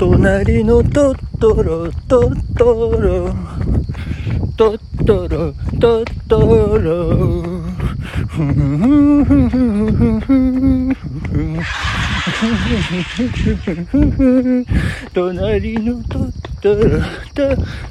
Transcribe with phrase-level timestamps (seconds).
[0.00, 3.34] 隣のトトロトトロ。
[4.56, 7.16] トトロトトロ。
[8.26, 10.32] ふんふんふんふんふ
[13.98, 14.24] んふ
[14.62, 14.66] ん
[15.12, 16.32] 隣のト
[16.62, 17.02] トロ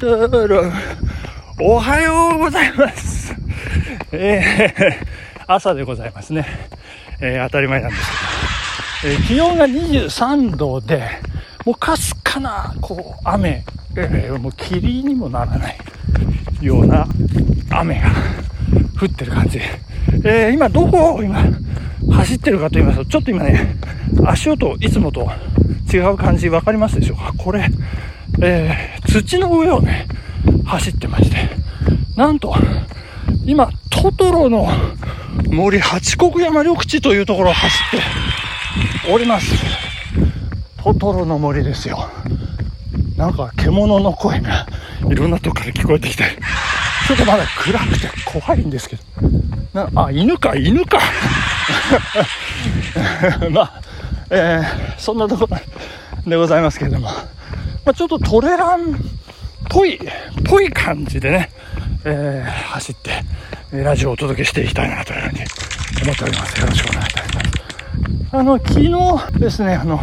[0.00, 0.64] トトロ。
[1.60, 3.32] おはようございます。
[4.10, 6.48] えー、朝でございますね、
[7.20, 8.02] えー、当たり前なんです
[9.02, 11.08] けど、えー、気温が23度で
[11.64, 13.64] もうかすかなこう雨、
[13.96, 15.78] えー、もう霧にもならない
[16.60, 17.06] ような
[17.70, 18.10] 雨が
[19.00, 19.60] 降ってる感じ。
[20.24, 21.44] えー、今どこを今
[22.10, 23.76] 走ってるかと言いますと、ちょっと今ね、
[24.26, 25.30] 足音いつもと
[25.92, 27.32] 違う感じ分かりますでしょうか？
[27.38, 27.68] これ、
[28.40, 30.06] えー、土の上をね、
[30.64, 31.36] 走ってまして、
[32.16, 32.54] なんと、
[33.44, 34.68] 今、トトロの
[35.46, 39.54] 森八国山緑地というところを走っております。
[40.82, 42.10] トトロの森ですよ。
[43.16, 44.66] なんか獣の声が
[45.08, 46.24] いろんなとこから聞こえてきて、
[47.06, 49.02] ちょっとまだ暗くて怖いんですけど。
[49.72, 50.98] なあ、犬か、犬か。
[53.52, 53.80] まあ、
[54.30, 55.56] えー、そんなところ
[56.28, 57.12] でございますけれども、ま
[57.92, 58.84] あ、ちょっとトレランっ
[59.70, 60.00] ぽい、
[60.44, 61.52] ぽい感じでね、
[62.04, 63.22] えー、走って、
[63.70, 65.44] ラジオをお届けしていきたいなというふうに
[66.02, 66.60] 思っております。
[66.60, 67.46] よろしくお願いいたします。
[68.32, 68.90] あの、昨日
[69.38, 70.00] ですね、あの、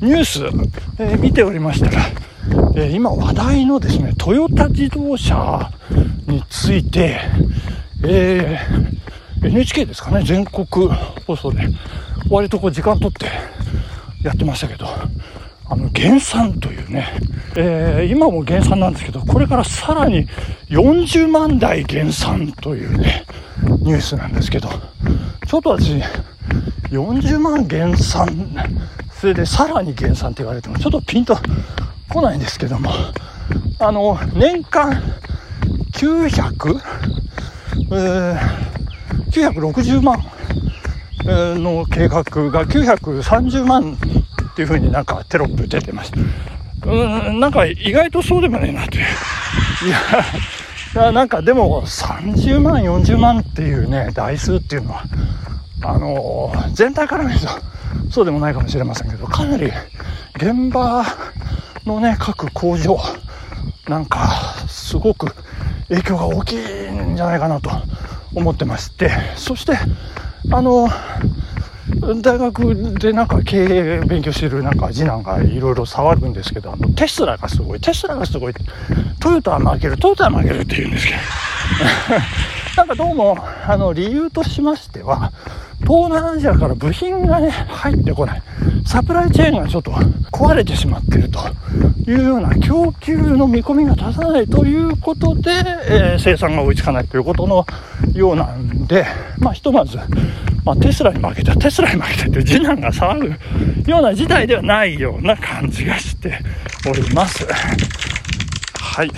[0.00, 0.44] ニュース、
[0.98, 2.06] えー、見ておりましたら、
[2.76, 5.70] えー、今話題のですね、トヨタ自動車
[6.26, 7.20] について、
[8.04, 10.88] えー、NHK ですかね、全国
[11.26, 11.68] 放送で、
[12.30, 13.26] 割とこう時間取って
[14.22, 14.86] やってましたけど、
[15.66, 17.08] あの、減産というね、
[17.56, 20.28] えー、今も減産なんですけど、これからさらに
[20.68, 23.24] 40万台減産というね、
[23.80, 24.68] ニュースなんですけど、
[25.46, 26.00] ちょっと私、
[26.90, 28.54] 40万減産、
[29.20, 31.36] それでさらに減産って言われても、ちょっとピンと
[32.08, 32.90] 来ないんですけども、
[33.78, 35.02] あの、年間
[35.92, 36.80] 900、
[37.92, 40.22] えー、960万
[41.26, 43.96] の計画が930万
[44.52, 46.20] っていう風になんかテロップ出てました。
[46.90, 49.04] うん、なんか意外とそうでもねえなっていう。
[50.94, 55.04] いや、なんかでも30万、40万っていうね、台数っていうのは、
[55.82, 57.48] あの、全体から見ると
[58.10, 59.70] そうでもないかもしれませんけど、かなり
[60.36, 61.04] 現場
[61.84, 62.98] のね、各工場、
[63.88, 64.28] なんか
[64.68, 65.34] すごく
[65.88, 67.70] 影響が大きいんじゃないかなと
[68.34, 69.76] 思ってまして、そして、
[70.50, 70.88] あの、
[72.22, 78.54] 大学でなんか経営勉強してるなんか次男がいろいろ触るんですけど、あのテスラがすごい、テスラがすごい、
[79.20, 81.18] トヨタは負ける、トヨタは負けるって言うんですけど、
[82.76, 85.32] なんかどうも、あの理由としましては、
[85.86, 88.42] 東南アジアから部品がね、入ってこない。
[88.86, 89.90] サプライチェーンがちょっと
[90.32, 91.40] 壊れてしまっていると
[92.06, 97.66] いうような供給の見込みが立たないということで、えー、生産が追いつかないということの
[98.14, 99.06] ようなんで、
[99.38, 99.98] まあ、ひとまず、
[100.64, 103.36] まあ、テスラに負けた、テスラに負けたって次男が騒
[103.84, 106.38] ぐような事態ではないような感じがして
[106.88, 107.46] おります。
[108.74, 109.10] はい。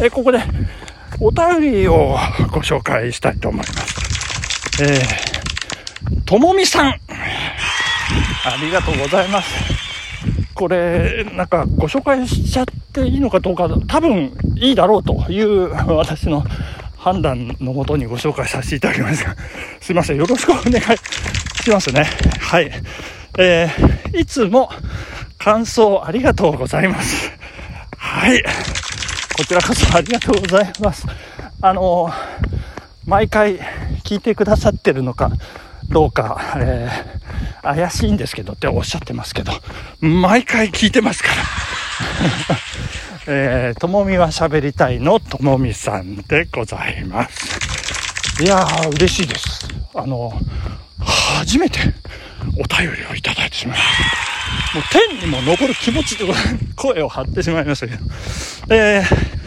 [0.00, 0.38] えここで
[1.20, 2.16] お便りを
[2.52, 4.08] ご紹介したいと思います。
[4.80, 5.27] えー、
[6.28, 6.90] ともみさん。
[6.90, 6.98] あ
[8.60, 9.50] りがとうございます。
[10.54, 16.44] これ、なんかご紹介しちゃっていいのかどうか、多分いいだろうという私の
[16.98, 19.34] 判断のもとにご紹介させていただきますが、
[19.80, 20.18] すいません。
[20.18, 22.04] よろしくお願いしますね。
[22.40, 22.70] はい。
[23.38, 24.68] えー、いつも
[25.38, 27.32] 感想ありがとうございます。
[27.96, 28.42] はい。
[29.34, 31.06] こちらこそありがとうございます。
[31.62, 32.10] あの
[33.06, 33.60] 毎回
[34.04, 35.30] 聞いてくださってるのか
[35.88, 39.52] どうか、えー、怪しいんですけどっておっしゃってますけど、
[40.00, 41.34] 毎回聞いてますから。
[43.30, 48.42] えー、ともみは喋りたいのともみさんでございます。
[48.42, 49.68] いやー、嬉しいです。
[49.94, 50.32] あの、
[51.00, 51.80] 初めて
[52.56, 54.28] お便りをいただいてしまいました。
[54.74, 54.84] もう
[55.18, 56.24] 天にも昇る気持ちで
[56.76, 58.04] 声を張ってしまいましたけど。
[58.70, 59.37] えー、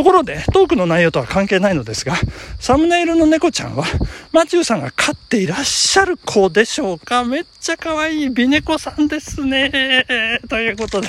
[0.00, 2.14] ところで、トークの内容とは関係ないのですが、
[2.58, 3.84] サムネイルの猫ちゃんは、
[4.32, 7.22] マチューさんが飼っていらっしゃる子でしょうか？
[7.22, 10.06] めっちゃ可愛い美猫さんですね。
[10.48, 11.08] ということで、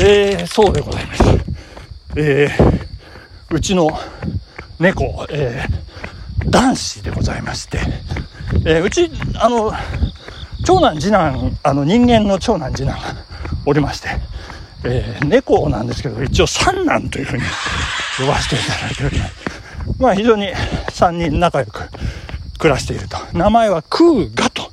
[0.00, 1.24] えー、そうでございます。
[2.16, 3.90] えー、うちの
[4.78, 7.80] 猫、えー、男子でございまして、
[8.66, 9.72] えー、うち、あの、
[10.64, 13.16] 長男、次男、あの、人間の長男、次男が
[13.66, 14.10] おりまして、
[14.84, 17.42] えー、猫なんですけど、一応三男というふうに
[18.18, 19.34] 呼ばせていただいております。
[19.98, 20.48] まあ、非常に
[20.92, 21.88] 三人仲良く
[22.58, 23.16] 暮らしていると。
[23.32, 24.70] 名前はクーガと、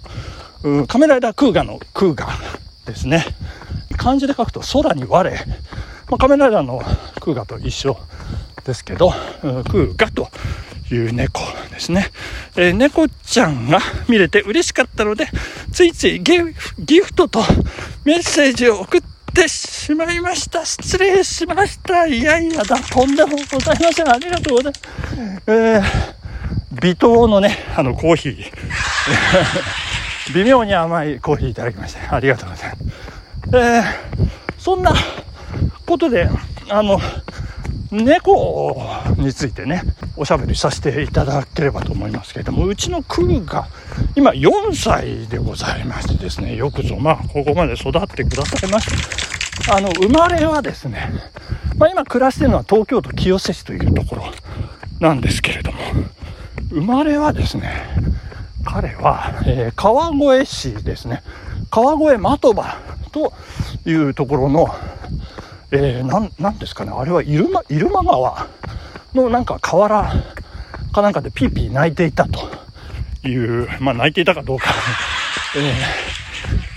[0.87, 2.27] カメラライダークーガのクーガ
[2.85, 3.25] ですね。
[3.97, 5.29] 漢字で書くと空に我、
[6.09, 6.81] まあ、仮面ライダーの
[7.19, 7.97] 空ガと一緒
[8.63, 9.11] ですけど、
[9.41, 10.29] 空ガと
[10.91, 12.07] いう猫ですね。
[12.55, 15.27] えー、猫ちゃんが見れて嬉しかったので、
[15.71, 17.41] ついついギフトと
[18.05, 19.01] メッセージを送っ
[19.37, 20.65] ってしまいました。
[20.65, 22.07] 失礼しました。
[22.07, 24.09] いやいやだ、とんでもございません。
[24.09, 25.51] ありがとうございます。
[25.51, 28.51] えー、微糖のね、あのコーヒー。
[30.33, 32.87] 微妙に甘いコーヒーいただきまして、ありがとうございます。
[33.53, 34.91] えー、そんな
[35.85, 36.27] ことで、
[36.69, 36.99] あの、
[37.91, 38.81] 猫
[39.17, 39.81] についてね、
[40.15, 43.67] おしゃべりさせていただければと思いますけれども、うちのクーが
[44.15, 49.75] 今4歳でございましてですね、よくぞまあここまで育ってくださいました。
[49.75, 51.11] あの、生まれはですね、
[51.77, 54.23] まあ今暮らしてるのは東京都清瀬市というところ
[54.99, 55.77] なんですけれども、
[56.69, 57.71] 生まれはですね、
[58.65, 60.11] 彼は、えー、川
[60.41, 61.23] 越市ですね、
[61.71, 62.77] 川越的場
[63.11, 63.33] と
[63.85, 64.67] いうところの、
[65.71, 68.47] えー、なん、なんですかね、あれは入間、入間川
[69.17, 70.11] のなんか河原
[70.93, 72.67] かなんかでピーピー泣いていたと。
[73.27, 74.73] いう、まあ泣いていたかどうか、
[75.55, 75.73] えー、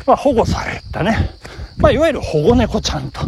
[0.07, 1.31] まあ保護されたね、
[1.77, 3.21] まあいわゆる保護猫ちゃんと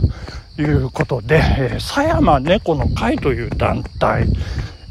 [0.59, 4.27] いうことで、えー、狭山猫の会という団体、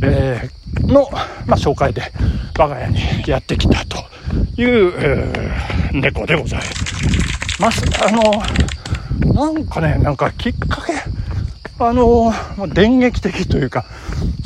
[0.03, 1.09] えー、の、
[1.45, 2.11] まあ、紹介で
[2.57, 3.97] 我が家にやってきたと
[4.59, 6.61] いう、えー、猫でござい
[7.59, 7.83] ます。
[8.03, 8.43] あの、
[9.33, 10.93] なんかね、なんかきっかけ、
[11.87, 12.33] あの、
[12.73, 13.85] 電撃的というか、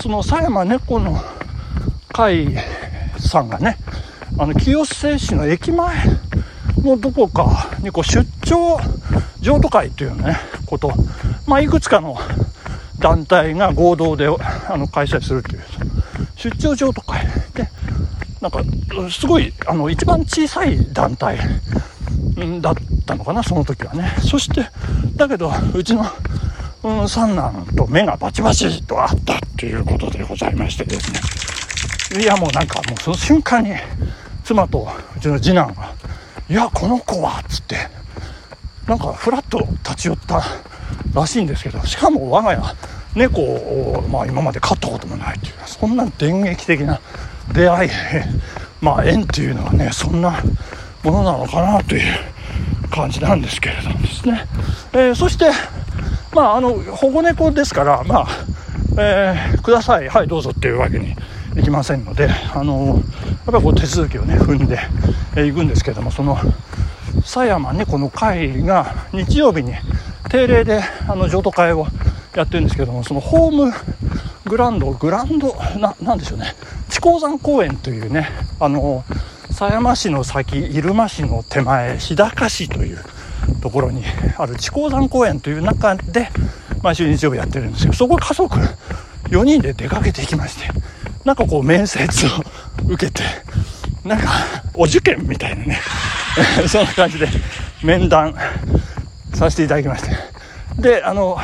[0.02, 1.20] その狭山猫の
[2.10, 2.56] 会
[3.20, 3.78] さんがね、
[4.38, 5.96] あの、清瀬市の駅前
[6.78, 8.80] のどこかにこう出張
[9.42, 10.92] 譲渡会というね、こと、
[11.48, 12.18] まあ、いくつかの
[13.00, 15.64] 団体が合同であの開催するという、
[16.36, 17.70] 出張譲渡会で、
[18.42, 18.62] なんか、
[19.10, 21.38] すごい、あの、一番小さい団体
[22.62, 24.16] だったのかな、その時はね。
[24.20, 24.70] そして、
[25.16, 26.06] だけど、うちの、
[27.08, 31.12] 三男と目がバチバチとあったっていうことでございましてです
[32.14, 32.22] ね。
[32.22, 33.72] いや、もうなんか、もうその瞬間に、
[34.44, 34.88] 妻と
[35.18, 35.94] うちの次男が、
[36.48, 37.76] いや、この子は、っつって、
[38.88, 40.44] なんか、ふらっと立ち寄った
[41.14, 42.76] らしいんですけど、しかも我が家、
[43.16, 47.02] 猫を、まあ、今まで飼ったこともないという、そんな電撃的な
[47.54, 47.90] 出会い、
[48.82, 50.44] まあ、縁っていうのはね、そんな
[51.04, 52.04] ものなのかなという
[52.92, 54.46] 感じなんですけれどもですね。
[54.94, 55.46] えー、そして、
[56.36, 58.28] まあ、あの、保護猫ですから、まあ、
[58.98, 61.16] えー、ください、はい、どうぞっていうわけに
[61.58, 62.98] いきませんので、あの、やっ
[63.46, 64.78] ぱりこう手続きをね、踏んでい、
[65.38, 66.38] えー、くんですけども、その、
[67.24, 69.72] 狭山猫の会が日曜日に
[70.30, 71.88] 定例であの譲渡会を
[72.36, 73.72] やってるんですけども、そのホーム
[74.44, 76.54] グランド、グランド、な、なんでしょうね、
[76.90, 78.28] 智光山公園というね、
[78.60, 79.06] あの、
[79.52, 83.00] 狭山市の先、入間市の手前、日高市という
[83.62, 84.04] ところに
[84.38, 86.30] ある智光山公園という中で、
[86.82, 88.58] 毎週日曜日やってるんですけど、そこ家族
[89.30, 90.70] 4人で出かけていきまして、
[91.24, 92.30] なんかこう面接を
[92.88, 93.24] 受けて、
[94.04, 94.30] なんか
[94.74, 95.80] お受験みたいなね、
[96.68, 97.28] そんな感じで
[97.84, 98.36] 面談
[99.34, 100.12] させていただきまして。
[100.78, 101.38] で、あの、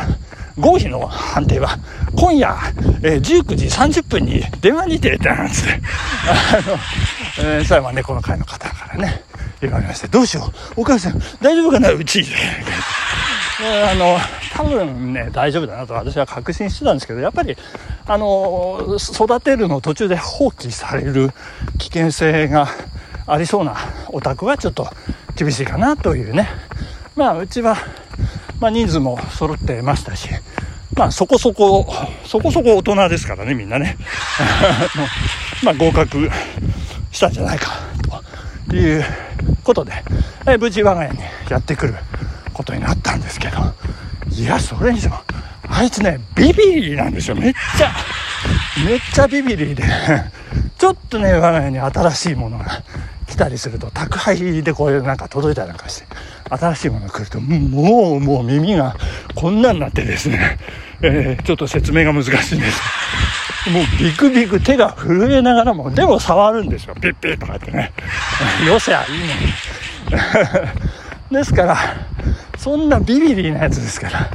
[0.60, 1.78] 合否の判定は、
[2.22, 2.56] 今夜、
[3.02, 5.82] えー、19時30分に電話にて、なんつって、
[6.30, 6.78] あの、
[7.40, 9.24] えー、最後はね、この会の方からね、
[9.60, 10.44] 言われまして、どうしよ
[10.78, 12.24] う、お母さん、大丈夫かな、うち。
[13.60, 14.20] あの、
[14.54, 17.58] 多分ね、大丈夫だなと私は確信してたんですけど、やっぱり、
[18.06, 21.32] あの、育てるの途中で放棄される
[21.80, 22.68] 危険性が
[23.26, 23.78] ありそうな
[24.10, 24.88] お宅はちょっと
[25.36, 26.50] 厳しいかなというね。
[27.16, 27.78] まあ、うちは、
[28.60, 30.30] まあ、人数も揃ってましたし、
[30.96, 31.88] まあ、そこそこ、
[32.32, 33.98] そこそこ大人ですからね、みんなね。
[35.66, 36.32] まあ、合格
[37.12, 37.74] したんじゃないか、
[38.70, 39.06] という
[39.66, 39.92] ことで、
[40.48, 41.20] え無事我が家に
[41.50, 41.96] やってくる
[42.54, 43.58] ことになったんですけど、
[44.30, 45.12] いや、それ以上、
[45.68, 47.36] あいつね、ビビリなんですよ。
[47.36, 47.92] めっちゃ、
[48.86, 49.84] めっちゃビビリで、
[50.78, 52.82] ちょっとね、我が家に新しいものが
[53.42, 56.08] たりすると、宅配でこういうなんか届いたりなんかして、
[56.50, 58.96] 新しいものが来ると、もう、もう耳が
[59.34, 60.60] こんなになってですね、
[61.02, 62.82] えー、ちょっと説明が難しいんです。
[63.72, 66.94] もうビクビク手が震えながらも、でも触るんですよ。
[66.96, 67.92] ピッピッとかってね。
[68.68, 69.26] よせゃいいの
[71.38, 71.40] に。
[71.40, 71.78] ですから、
[72.58, 74.30] そんなビビリなやつですから、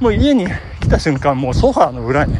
[0.00, 0.48] もう家に
[0.80, 2.34] 来た瞬間、もうソファーの裏に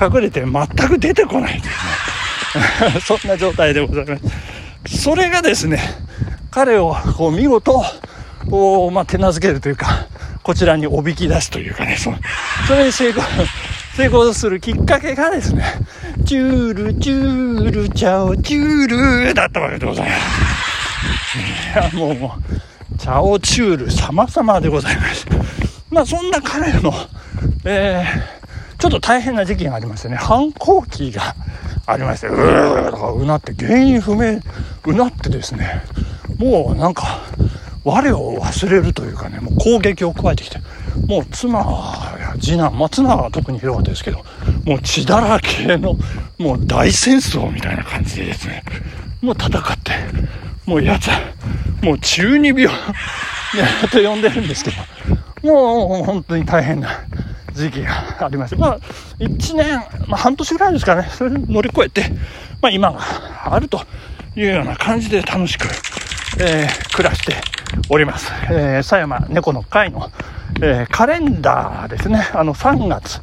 [0.00, 3.00] 隠れて全く出てこないですね。
[3.00, 4.53] そんな状態でございます。
[4.86, 5.80] それがですね、
[6.50, 7.82] 彼をこう見事、
[8.50, 10.06] こう、まあ、手なずけるというか、
[10.42, 12.12] こちらにおびき出すというかね、そ
[12.68, 13.22] それに成功、
[13.96, 15.64] 成功するきっかけがですね、
[16.26, 21.38] チュール、チュール、チャオ、チュールだったわけでございます。
[21.38, 22.36] いや、もう、も
[22.94, 25.26] う、チャオチュール様々でございます。
[25.90, 26.92] まあそんな彼の、
[27.64, 31.34] えー、ちょっと大変な時期がありましてね、反抗期が
[31.86, 34.40] ありまして、うーとかうなって原因不明、
[34.86, 35.82] うなってですね、
[36.38, 37.20] もうなんか、
[37.84, 40.58] 我を忘れるというかね、もう攻撃を加えてきて、
[41.06, 41.58] もう妻
[42.18, 44.24] や次男、まあ妻は特にひどかったですけど、
[44.64, 45.96] もう血だらけの、
[46.38, 48.62] もう大戦争みたいな感じでですね、
[49.20, 49.92] もう戦って、
[50.64, 51.08] もうやつ、
[51.84, 52.66] もう中二病
[53.92, 54.70] と呼んでるんですけ
[55.42, 56.88] ど、もう本当に大変な
[57.54, 58.78] 時期がありまして、まあ、
[59.18, 62.10] 1年、まあ、半年ぐらいですかね、それ乗り越えて、
[62.60, 63.00] まあ、今が
[63.44, 63.80] あると
[64.36, 65.68] いうような感じで楽しく、
[66.40, 67.36] えー、暮らして
[67.88, 68.32] おります。
[68.50, 70.10] えー、狭山猫の会の、
[70.60, 73.20] えー、カレンダーですね、あの3月、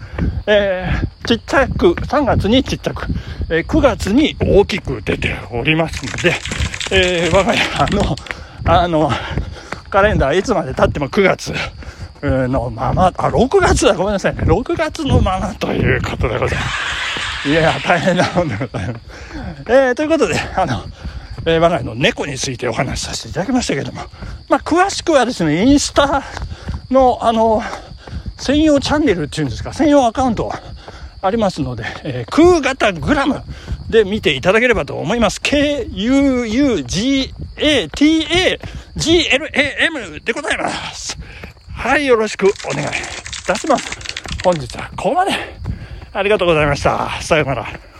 [0.47, 3.07] えー、ちっちゃく、3月にちっちゃく、
[3.50, 6.33] えー、9月に大きく出ておりますので、
[6.91, 7.59] えー、我が家
[7.95, 8.15] の、
[8.65, 9.11] あの、
[9.89, 11.53] カレンダーいつまで経っても9月
[12.21, 14.43] のまま、あ、6月だ、ごめんなさいね。
[14.43, 17.49] 6月のままということでございます。
[17.49, 19.01] いや、大変なもんでございます。
[19.67, 20.83] えー、ということで、あの、
[21.45, 24.03] えー、我が家の猫についてお話しさせていただきましたけども、
[24.49, 26.23] まあ、詳しくはですね、インスタ
[26.91, 27.63] の、あの、
[28.37, 30.51] 専用チャンネルっていうんですか、専用アカウント
[31.21, 33.41] ありますので、えー、空型グラム
[33.89, 35.39] で見ていただければと思います。
[35.41, 36.21] K-U-U-G-A-T-A-G-L-A-M
[40.21, 41.17] でございます。
[41.81, 42.91] はい、よろしくお願いい
[43.43, 43.97] たします。
[44.43, 45.31] 本日はここまで。
[46.13, 47.19] ありがとうございました。
[47.23, 47.90] さようなら。